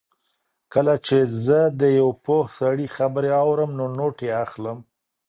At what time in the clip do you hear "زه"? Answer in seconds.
1.45-1.59